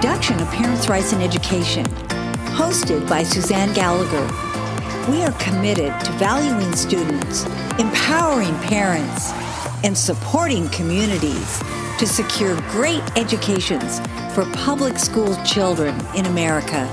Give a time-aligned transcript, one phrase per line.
[0.00, 1.84] production of Parents' Rights in Education,
[2.56, 4.24] hosted by Suzanne Gallagher.
[5.12, 7.44] We are committed to valuing students,
[7.78, 9.30] empowering parents,
[9.84, 11.62] and supporting communities
[11.98, 14.00] to secure great educations
[14.34, 16.88] for public school children in America.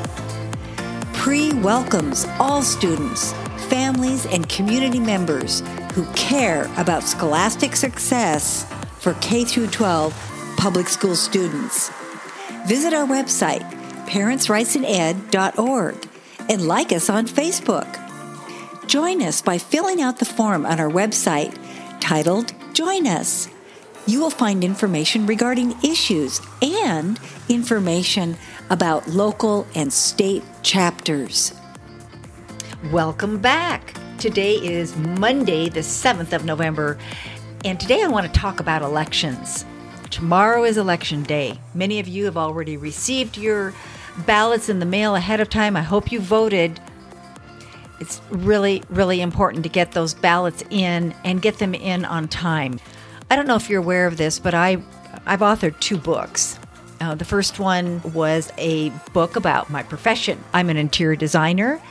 [1.14, 3.32] PRE welcomes all students,
[3.70, 10.14] families, and community members who care about scholastic success for K 12
[10.58, 11.90] public school students.
[12.68, 13.64] Visit our website,
[14.08, 16.10] parentsrightsined.org,
[16.50, 17.88] and like us on Facebook.
[18.88, 21.58] Join us by filling out the form on our website
[22.02, 23.48] titled Join Us.
[24.06, 28.36] You will find information regarding issues and information
[28.70, 31.54] about local and state chapters.
[32.92, 33.94] Welcome back.
[34.18, 36.98] Today is Monday, the 7th of November,
[37.64, 39.64] and today I want to talk about elections.
[40.10, 41.60] Tomorrow is election day.
[41.74, 43.74] Many of you have already received your
[44.26, 45.76] ballots in the mail ahead of time.
[45.76, 46.80] I hope you voted.
[48.00, 52.80] It's really, really important to get those ballots in and get them in on time.
[53.30, 54.78] I don't know if you're aware of this, but I,
[55.26, 56.58] I've authored two books.
[57.00, 60.44] Uh, the first one was a book about my profession.
[60.54, 61.82] I'm an interior designer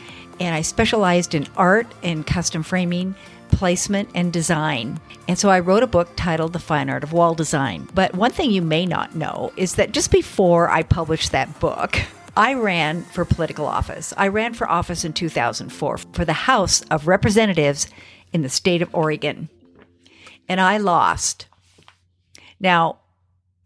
[0.40, 3.14] and I specialized in art and custom framing,
[3.50, 5.00] placement, and design.
[5.28, 7.88] And so I wrote a book titled The Fine Art of Wall Design.
[7.94, 11.98] But one thing you may not know is that just before I published that book,
[12.36, 14.12] I ran for political office.
[14.16, 17.88] I ran for office in 2004 for the House of Representatives
[18.32, 19.48] in the state of Oregon.
[20.48, 21.46] And I lost.
[22.60, 22.98] Now,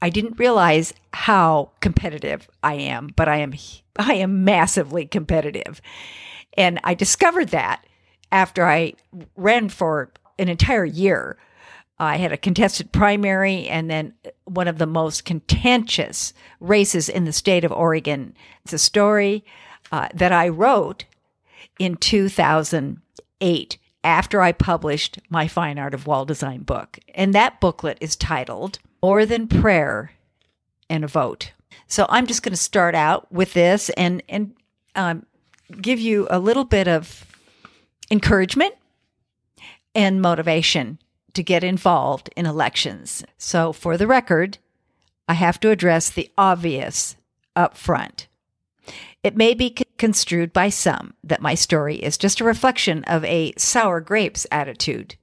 [0.01, 3.55] I didn't realize how competitive I am, but I am
[3.99, 5.83] I am massively competitive.
[6.57, 7.85] And I discovered that
[8.33, 8.95] after I
[9.37, 11.37] ran for an entire year.
[11.99, 14.15] I had a contested primary and then
[14.45, 18.35] one of the most contentious races in the state of Oregon.
[18.65, 19.45] It's a story
[19.93, 21.05] uh, that I wrote
[21.79, 26.99] in 2008 after I published my Fine Art of Wall Design book.
[27.15, 30.13] And that booklet is titled More Than Prayer
[30.89, 31.53] and a Vote.
[31.87, 34.55] So I'm just going to start out with this and, and
[34.95, 35.27] um,
[35.81, 37.27] give you a little bit of
[38.11, 38.75] encouragement
[39.95, 40.99] and motivation
[41.35, 43.25] to get involved in elections.
[43.39, 44.59] So, for the record,
[45.29, 47.17] I have to address the obvious
[47.55, 48.27] up front.
[49.23, 53.53] It may be construed by some that my story is just a reflection of a
[53.57, 55.17] sour grapes attitude,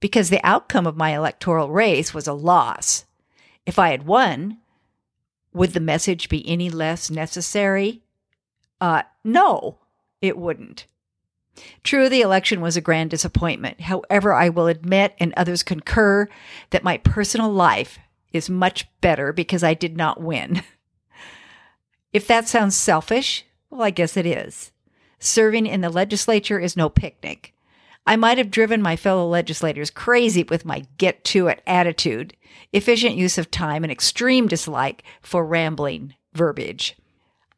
[0.00, 3.04] because the outcome of my electoral race was a loss.
[3.64, 4.58] If I had won,
[5.52, 8.02] would the message be any less necessary?
[8.80, 9.78] Uh, no,
[10.20, 10.86] it wouldn't.
[11.84, 13.82] True, the election was a grand disappointment.
[13.82, 16.28] However, I will admit, and others concur,
[16.70, 17.98] that my personal life
[18.32, 20.62] is much better because I did not win.
[22.12, 24.72] If that sounds selfish, well, I guess it is.
[25.18, 27.54] Serving in the legislature is no picnic.
[28.06, 32.36] I might have driven my fellow legislators crazy with my get to it attitude,
[32.72, 36.96] efficient use of time, and extreme dislike for rambling verbiage.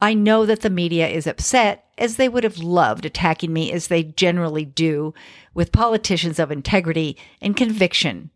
[0.05, 3.89] I know that the media is upset, as they would have loved attacking me as
[3.89, 5.15] they generally do,
[5.55, 8.29] with politicians of integrity and conviction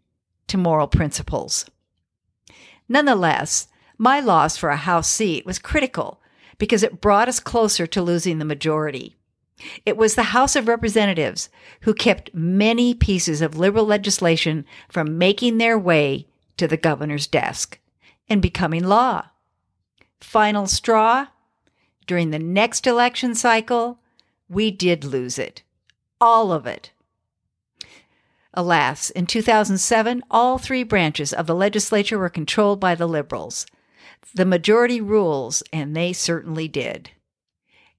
[0.46, 1.66] to moral principles.
[2.88, 3.68] Nonetheless,
[3.98, 6.22] my loss for a House seat was critical
[6.56, 9.18] because it brought us closer to losing the majority.
[9.84, 11.50] It was the House of Representatives
[11.82, 17.78] who kept many pieces of liberal legislation from making their way to the governor's desk
[18.26, 19.26] and becoming law.
[20.18, 21.26] Final straw?
[22.08, 23.98] During the next election cycle,
[24.48, 25.62] we did lose it.
[26.22, 26.90] All of it.
[28.54, 33.66] Alas, in 2007, all three branches of the legislature were controlled by the Liberals.
[34.34, 37.10] The majority rules, and they certainly did.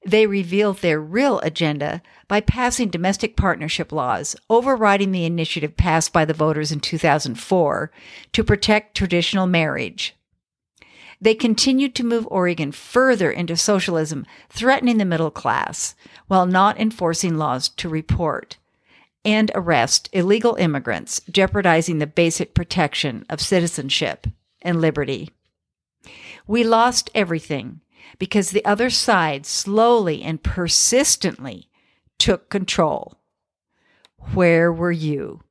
[0.03, 6.25] They revealed their real agenda by passing domestic partnership laws, overriding the initiative passed by
[6.25, 7.91] the voters in 2004
[8.33, 10.15] to protect traditional marriage.
[11.21, 15.95] They continued to move Oregon further into socialism, threatening the middle class,
[16.27, 18.57] while not enforcing laws to report
[19.25, 24.27] and arrest illegal immigrants, jeopardizing the basic protection of citizenship
[24.61, 25.29] and liberty.
[26.47, 27.81] We lost everything
[28.17, 31.69] because the other side slowly and persistently
[32.17, 33.19] took control.
[34.33, 35.41] Where were you?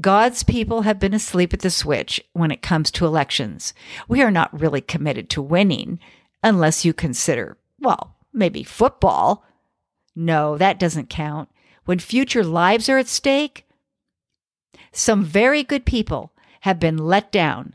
[0.00, 3.74] God's people have been asleep at the switch when it comes to elections.
[4.06, 5.98] We are not really committed to winning
[6.42, 9.44] unless you consider, well, maybe football.
[10.14, 11.48] No, that doesn't count.
[11.84, 13.66] When future lives are at stake,
[14.92, 17.74] some very good people have been let down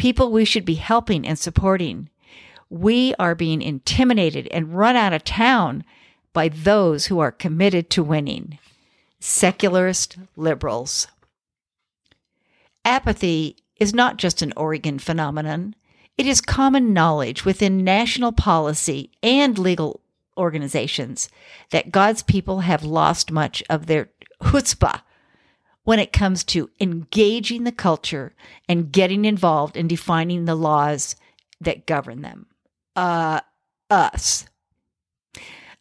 [0.00, 2.08] people we should be helping and supporting.
[2.70, 5.84] We are being intimidated and run out of town
[6.32, 8.58] by those who are committed to winning
[9.18, 11.06] secularist liberals.
[12.84, 15.74] Apathy is not just an Oregon phenomenon.
[16.18, 20.00] It is common knowledge within national policy and legal
[20.36, 21.28] organizations
[21.70, 24.10] that God's people have lost much of their
[24.42, 25.00] chutzpah
[25.84, 28.34] when it comes to engaging the culture
[28.68, 31.16] and getting involved in defining the laws
[31.60, 32.46] that govern them.
[32.96, 33.40] Uh,
[33.90, 34.46] us.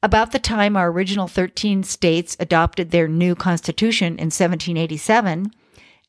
[0.02, 5.52] About the time our original 13 states adopted their new constitution in 1787,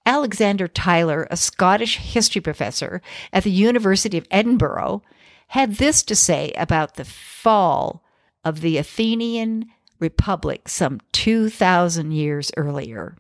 [0.07, 3.03] Alexander Tyler, a Scottish history professor
[3.33, 5.03] at the University of Edinburgh,
[5.49, 8.03] had this to say about the fall
[8.45, 9.67] of the Athenian
[9.99, 13.17] Republic some 2,000 years earlier.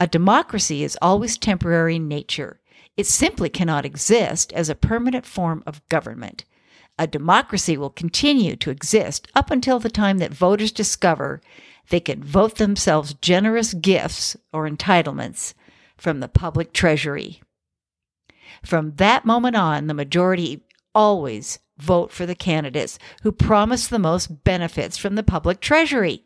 [0.00, 2.60] A democracy is always temporary in nature.
[2.96, 6.44] It simply cannot exist as a permanent form of government.
[6.98, 11.40] A democracy will continue to exist up until the time that voters discover
[11.88, 15.54] they can vote themselves generous gifts or entitlements
[15.96, 17.42] from the public treasury.
[18.64, 20.64] From that moment on, the majority
[20.94, 26.24] always vote for the candidates who promise the most benefits from the public treasury,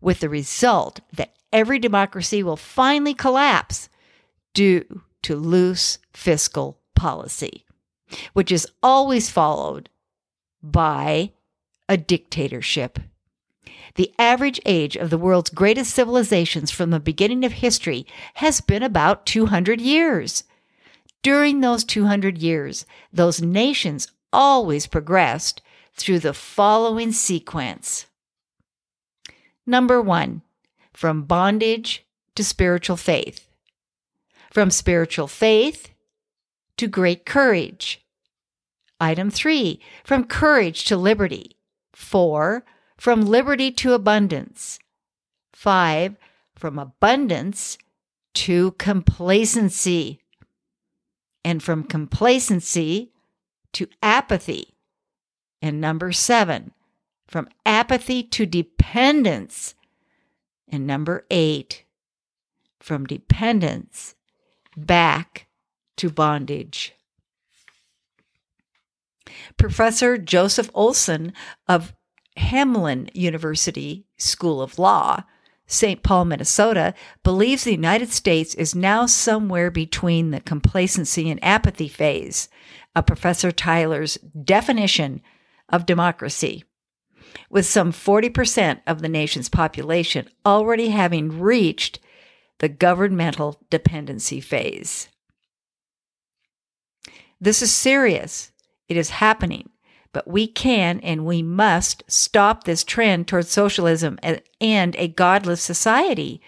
[0.00, 3.88] with the result that every democracy will finally collapse
[4.54, 7.64] due to loose fiscal policy,
[8.32, 9.88] which is always followed
[10.62, 11.32] by
[11.88, 12.98] a dictatorship.
[13.94, 18.82] The average age of the world's greatest civilizations from the beginning of history has been
[18.82, 20.44] about 200 years.
[21.22, 25.62] During those 200 years, those nations always progressed
[25.94, 28.06] through the following sequence.
[29.66, 30.42] Number one,
[30.92, 32.04] from bondage
[32.34, 33.46] to spiritual faith.
[34.50, 35.90] From spiritual faith
[36.76, 38.04] to great courage.
[39.00, 41.56] Item three, from courage to liberty.
[41.92, 42.64] Four,
[43.02, 44.78] from liberty to abundance.
[45.52, 46.14] Five,
[46.54, 47.76] from abundance
[48.34, 50.20] to complacency.
[51.44, 53.10] And from complacency
[53.72, 54.76] to apathy.
[55.60, 56.70] And number seven,
[57.26, 59.74] from apathy to dependence.
[60.68, 61.82] And number eight,
[62.78, 64.14] from dependence
[64.76, 65.48] back
[65.96, 66.94] to bondage.
[69.56, 71.32] Professor Joseph Olson
[71.66, 71.92] of
[72.36, 75.24] Hamline University School of Law,
[75.66, 76.02] St.
[76.02, 82.48] Paul, Minnesota, believes the United States is now somewhere between the complacency and apathy phase
[82.94, 85.22] of Professor Tyler's definition
[85.68, 86.64] of democracy,
[87.48, 92.00] with some 40% of the nation's population already having reached
[92.58, 95.08] the governmental dependency phase.
[97.40, 98.52] This is serious.
[98.88, 99.70] It is happening,
[100.12, 104.18] but we can and we must stop this trend towards socialism
[104.60, 106.40] and a godless society.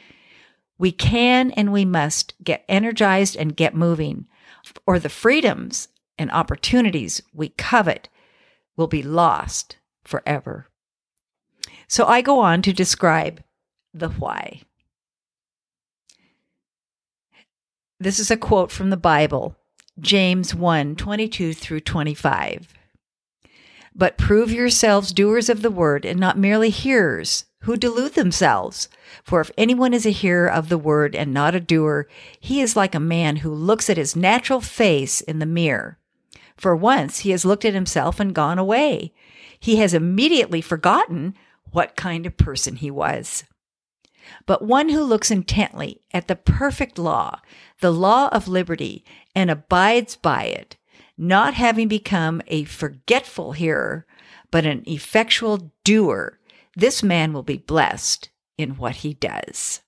[0.79, 4.27] We can and we must get energized and get moving,
[4.87, 8.09] or the freedoms and opportunities we covet
[8.77, 10.69] will be lost forever.
[11.89, 13.43] So I go on to describe
[13.93, 14.63] the why.
[18.01, 19.57] This is a quote from the Bible,
[20.01, 22.75] James 1 22 through 25.
[23.95, 28.89] But prove yourselves doers of the word and not merely hearers who delude themselves.
[29.23, 32.09] For if anyone is a hearer of the word and not a doer,
[32.39, 35.99] he is like a man who looks at his natural face in the mirror.
[36.57, 39.13] For once he has looked at himself and gone away.
[39.59, 41.35] He has immediately forgotten
[41.71, 43.45] what kind of person he was.
[44.47, 47.41] But one who looks intently at the perfect law,
[47.81, 50.77] the law of liberty, and abides by it,
[51.17, 54.07] not having become a forgetful hearer,
[54.51, 56.39] but an effectual doer,
[56.77, 59.81] this man will be blessed in what he does.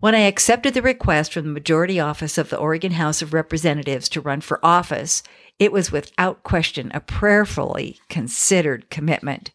[0.00, 4.08] When I accepted the request from the majority office of the Oregon House of Representatives
[4.10, 5.22] to run for office,
[5.58, 9.50] it was without question a prayerfully considered commitment.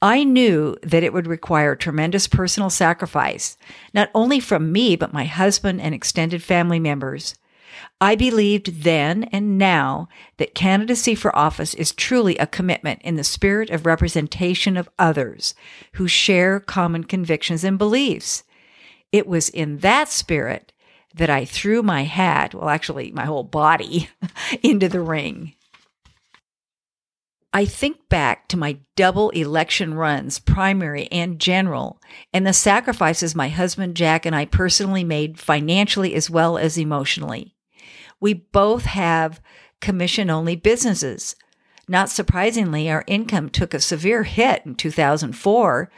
[0.00, 3.56] I knew that it would require tremendous personal sacrifice,
[3.92, 7.34] not only from me, but my husband and extended family members.
[8.00, 13.24] I believed then and now that candidacy for office is truly a commitment in the
[13.24, 15.54] spirit of representation of others
[15.92, 18.44] who share common convictions and beliefs.
[19.12, 20.72] It was in that spirit
[21.14, 24.10] that I threw my hat, well, actually, my whole body,
[24.62, 25.54] into the ring.
[27.56, 33.48] I think back to my double election runs, primary and general, and the sacrifices my
[33.48, 37.55] husband Jack and I personally made financially as well as emotionally.
[38.20, 39.40] We both have
[39.80, 41.36] commission only businesses.
[41.88, 45.90] Not surprisingly, our income took a severe hit in 2004,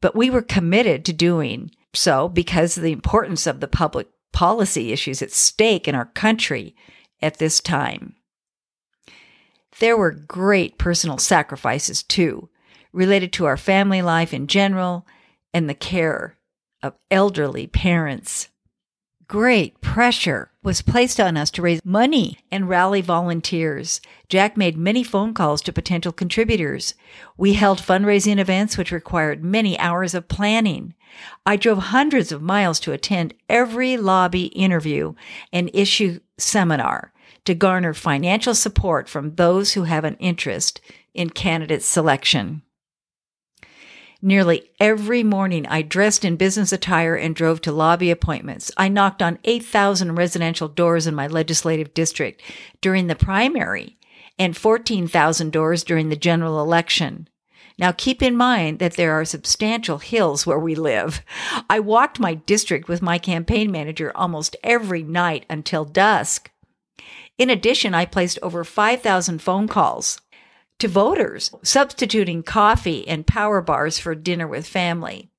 [0.00, 4.92] but we were committed to doing so because of the importance of the public policy
[4.92, 6.74] issues at stake in our country
[7.22, 8.16] at this time.
[9.78, 12.48] There were great personal sacrifices, too,
[12.92, 15.06] related to our family life in general
[15.52, 16.38] and the care
[16.82, 18.48] of elderly parents.
[19.28, 24.00] Great pressure was placed on us to raise money and rally volunteers.
[24.28, 26.94] Jack made many phone calls to potential contributors.
[27.36, 30.94] We held fundraising events which required many hours of planning.
[31.44, 35.14] I drove hundreds of miles to attend every lobby interview
[35.52, 37.12] and issue seminar
[37.46, 40.80] to garner financial support from those who have an interest
[41.14, 42.62] in candidate selection.
[44.26, 48.72] Nearly every morning, I dressed in business attire and drove to lobby appointments.
[48.76, 52.42] I knocked on 8,000 residential doors in my legislative district
[52.80, 53.96] during the primary
[54.36, 57.28] and 14,000 doors during the general election.
[57.78, 61.22] Now keep in mind that there are substantial hills where we live.
[61.70, 66.50] I walked my district with my campaign manager almost every night until dusk.
[67.38, 70.20] In addition, I placed over 5,000 phone calls
[70.78, 75.30] to voters, substituting coffee and power bars for dinner with family.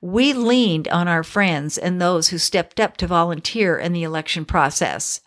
[0.00, 4.44] We leaned on our friends and those who stepped up to volunteer in the election
[4.44, 5.20] process.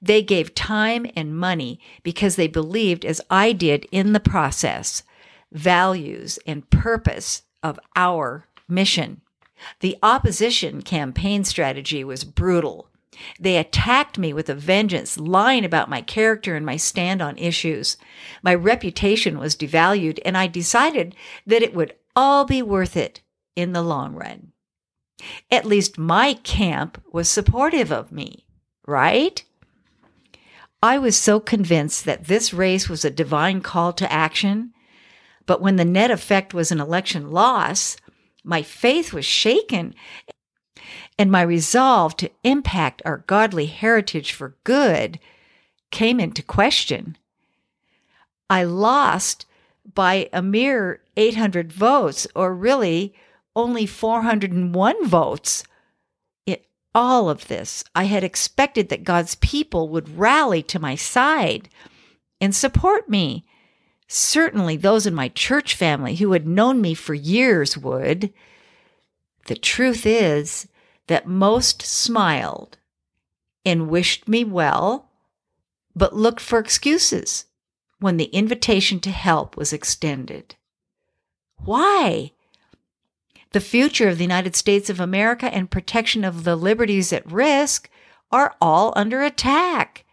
[0.00, 5.02] They gave time and money because they believed, as I did in the process,
[5.52, 9.22] values and purpose of our mission.
[9.80, 12.90] The opposition campaign strategy was brutal.
[13.38, 17.96] They attacked me with a vengeance, lying about my character and my stand on issues.
[18.42, 21.14] My reputation was devalued, and I decided
[21.46, 23.22] that it would all be worth it
[23.54, 24.52] in the long run.
[25.50, 28.46] At least my camp was supportive of me,
[28.86, 29.42] right?
[30.82, 34.72] I was so convinced that this race was a divine call to action.
[35.46, 37.96] But when the net effect was an election loss,
[38.44, 39.94] my faith was shaken
[41.18, 45.18] and my resolve to impact our godly heritage for good
[45.90, 47.16] came into question.
[48.50, 49.46] I lost
[49.94, 53.14] by a mere 800 votes, or really
[53.54, 55.64] only 401 votes.
[56.44, 56.58] In
[56.94, 61.68] all of this, I had expected that God's people would rally to my side
[62.40, 63.44] and support me.
[64.08, 68.32] Certainly, those in my church family who had known me for years would.
[69.46, 70.68] The truth is,
[71.06, 72.78] that most smiled
[73.64, 75.10] and wished me well,
[75.94, 77.46] but looked for excuses
[77.98, 80.54] when the invitation to help was extended.
[81.64, 82.32] Why?
[83.52, 87.88] The future of the United States of America and protection of the liberties at risk
[88.30, 90.04] are all under attack.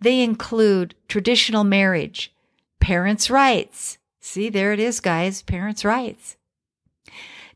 [0.00, 2.32] They include traditional marriage,
[2.80, 3.98] parents' rights.
[4.20, 6.36] See, there it is, guys, parents' rights.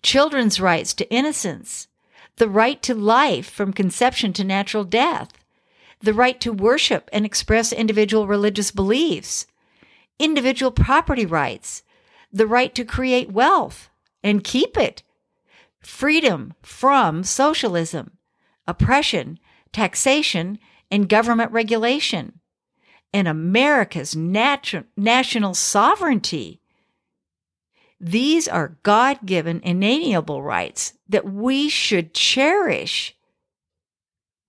[0.02, 1.88] Children's rights to innocence,
[2.36, 5.32] the right to life from conception to natural death,
[6.00, 9.46] the right to worship and express individual religious beliefs,
[10.18, 11.82] individual property rights,
[12.32, 13.90] the right to create wealth
[14.22, 15.02] and keep it,
[15.80, 18.18] freedom from socialism,
[18.66, 19.38] oppression,
[19.72, 20.58] taxation,
[20.90, 22.40] and government regulation,
[23.12, 26.61] and America's national sovereignty
[28.04, 33.16] these are God given, inalienable rights that we should cherish.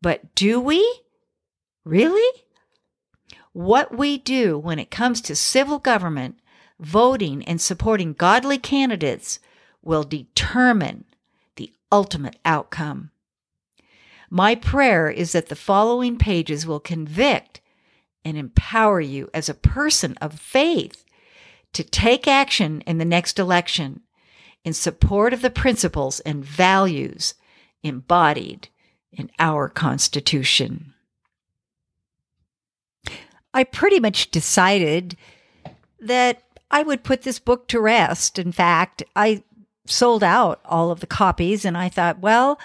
[0.02, 1.02] But do we?
[1.86, 2.42] Really?
[3.52, 6.40] What we do when it comes to civil government,
[6.80, 9.38] voting, and supporting godly candidates
[9.84, 11.06] will determine
[11.56, 13.12] the ultimate outcome.
[14.32, 17.62] My prayer is that the following pages will convict
[18.26, 21.03] and empower you as a person of faith
[21.74, 24.02] to take action in the next election
[24.64, 27.34] in support of the principles and values
[27.84, 28.70] embodied
[29.12, 30.94] in our Constitution.
[33.54, 35.16] I pretty much decided
[36.00, 38.40] that I would put this book to rest.
[38.40, 39.44] In fact, I
[39.86, 42.60] sold out all of the copies and I thought, well,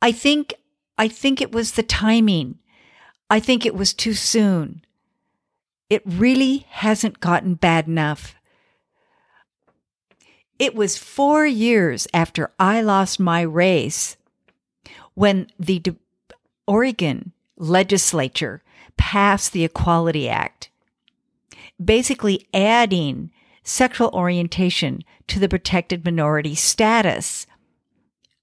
[0.00, 0.54] I think
[0.96, 2.58] I think it was the timing.
[3.30, 4.84] I think it was too soon.
[5.88, 8.34] It really hasn't gotten bad enough.
[10.60, 14.18] It was four years after I lost my race
[15.14, 15.82] when the
[16.66, 18.62] Oregon legislature
[18.98, 20.68] passed the Equality Act,
[21.82, 23.30] basically adding
[23.62, 27.46] sexual orientation to the protected minority status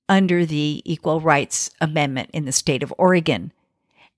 [0.09, 3.53] under the Equal Rights Amendment in the state of Oregon.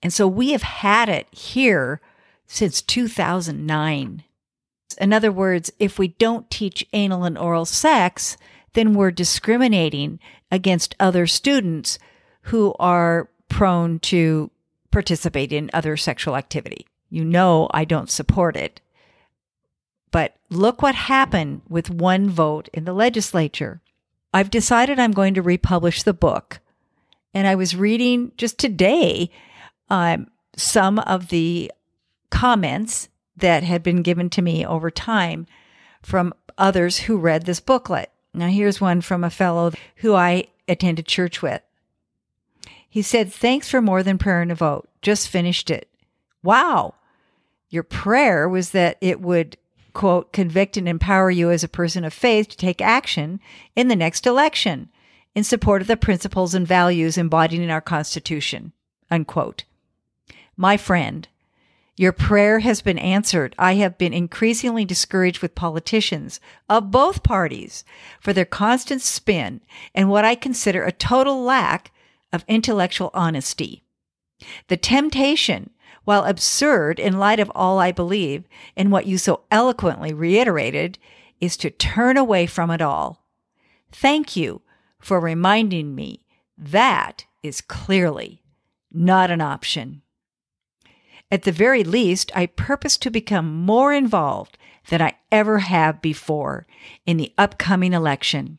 [0.01, 1.99] And so we have had it here
[2.47, 4.23] since 2009.
[4.97, 8.37] In other words, if we don't teach anal and oral sex,
[8.73, 10.19] then we're discriminating
[10.51, 11.99] against other students
[12.43, 14.49] who are prone to
[14.91, 16.87] participate in other sexual activity.
[17.09, 18.81] You know, I don't support it.
[20.11, 23.81] But look what happened with one vote in the legislature.
[24.33, 26.59] I've decided I'm going to republish the book.
[27.33, 29.29] And I was reading just today
[29.89, 31.71] um, some of the
[32.31, 35.47] comments that had been given to me over time
[36.01, 38.11] from others who read this booklet.
[38.33, 41.61] Now, here's one from a fellow who I attended church with.
[42.87, 44.89] He said, Thanks for more than prayer and a vote.
[45.01, 45.87] Just finished it.
[46.43, 46.95] Wow.
[47.69, 49.57] Your prayer was that it would,
[49.93, 53.39] quote, convict and empower you as a person of faith to take action
[53.75, 54.89] in the next election
[55.35, 58.73] in support of the principles and values embodied in our Constitution,
[59.11, 59.63] unquote.
[60.57, 61.27] My friend,
[61.99, 63.53] your prayer has been answered.
[63.59, 66.39] I have been increasingly discouraged with politicians
[66.69, 67.83] of both parties
[68.21, 69.59] for their constant spin
[69.93, 71.91] and what I consider a total lack
[72.31, 73.83] of intellectual honesty.
[74.69, 75.71] The temptation,
[76.05, 78.45] while absurd in light of all I believe
[78.77, 80.97] and what you so eloquently reiterated,
[81.41, 83.25] is to turn away from it all.
[83.91, 84.61] Thank you
[85.01, 86.23] for reminding me
[86.57, 88.41] that is clearly
[88.89, 90.01] not an option.
[91.31, 94.57] At the very least, I purpose to become more involved
[94.89, 96.65] than I ever have before
[97.05, 98.57] in the upcoming election.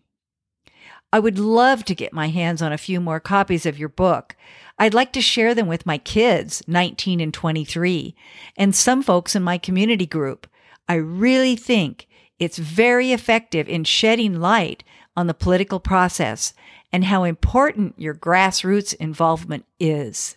[1.12, 4.36] I would love to get my hands on a few more copies of your book.
[4.78, 8.14] I'd like to share them with my kids, 19 and 23,
[8.56, 10.46] and some folks in my community group.
[10.88, 12.06] I really think
[12.38, 14.84] it's very effective in shedding light
[15.16, 16.54] on the political process
[16.92, 20.36] and how important your grassroots involvement is.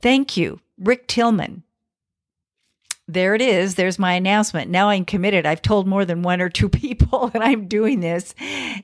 [0.00, 1.64] Thank you, Rick Tillman.
[3.06, 3.74] There it is.
[3.74, 4.70] There's my announcement.
[4.70, 5.46] Now I'm committed.
[5.46, 8.34] I've told more than one or two people that I'm doing this,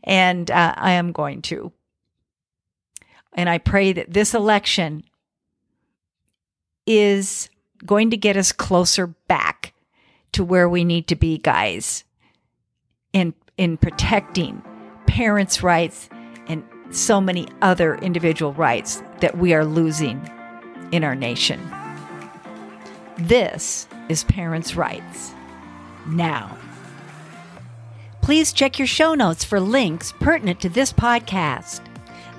[0.02, 1.72] and uh, I am going to.
[3.34, 5.04] And I pray that this election
[6.86, 7.50] is
[7.84, 9.74] going to get us closer back
[10.32, 12.04] to where we need to be, guys,
[13.12, 14.62] in in protecting
[15.06, 16.08] parents' rights
[16.48, 20.28] and so many other individual rights that we are losing
[20.92, 21.60] in our nation.
[23.18, 25.32] This is Parents' Rights.
[26.06, 26.56] Now.
[28.22, 31.80] Please check your show notes for links pertinent to this podcast.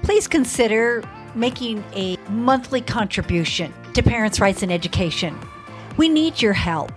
[0.01, 1.03] Please consider
[1.35, 5.37] making a monthly contribution to Parents' Rights in Education.
[5.97, 6.91] We need your help.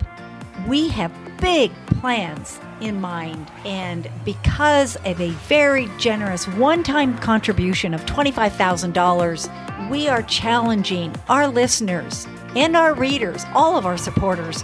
[0.67, 7.93] We have big plans in mind, and because of a very generous one time contribution
[7.93, 14.63] of $25,000, we are challenging our listeners and our readers, all of our supporters,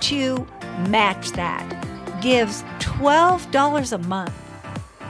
[0.00, 0.46] to
[0.88, 1.68] match that.
[2.22, 4.34] Gives $12 a month.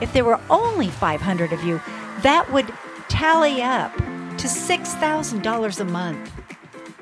[0.01, 1.79] If there were only 500 of you,
[2.21, 2.71] that would
[3.07, 6.31] tally up to $6,000 a month,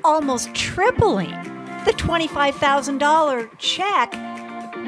[0.04, 1.30] almost tripling
[1.84, 4.12] the $25,000 check